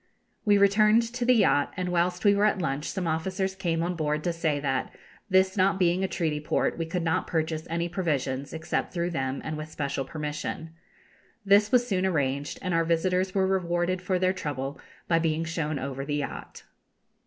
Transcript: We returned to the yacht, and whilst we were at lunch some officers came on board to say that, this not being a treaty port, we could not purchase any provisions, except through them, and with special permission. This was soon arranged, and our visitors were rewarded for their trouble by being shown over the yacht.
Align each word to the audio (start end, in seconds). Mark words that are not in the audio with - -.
We 0.45 0.57
returned 0.57 1.03
to 1.13 1.25
the 1.25 1.35
yacht, 1.35 1.73
and 1.77 1.89
whilst 1.89 2.25
we 2.25 2.33
were 2.33 2.45
at 2.45 2.59
lunch 2.59 2.85
some 2.89 3.05
officers 3.05 3.53
came 3.53 3.83
on 3.83 3.93
board 3.95 4.23
to 4.23 4.33
say 4.33 4.59
that, 4.59 4.91
this 5.29 5.55
not 5.55 5.77
being 5.77 6.03
a 6.03 6.07
treaty 6.07 6.39
port, 6.39 6.75
we 6.75 6.87
could 6.87 7.03
not 7.03 7.27
purchase 7.27 7.67
any 7.69 7.87
provisions, 7.87 8.51
except 8.51 8.95
through 8.95 9.11
them, 9.11 9.41
and 9.45 9.57
with 9.57 9.69
special 9.69 10.03
permission. 10.03 10.71
This 11.45 11.71
was 11.71 11.87
soon 11.87 12.03
arranged, 12.07 12.57
and 12.63 12.73
our 12.73 12.83
visitors 12.83 13.35
were 13.35 13.45
rewarded 13.45 14.01
for 14.01 14.17
their 14.17 14.33
trouble 14.33 14.81
by 15.07 15.19
being 15.19 15.43
shown 15.45 15.77
over 15.77 16.03
the 16.03 16.15
yacht. 16.15 16.63